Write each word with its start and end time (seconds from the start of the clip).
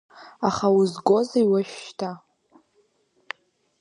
Аха 0.47 0.67
узгозеи 0.77 1.45
уажәшьҭа? 1.51 2.11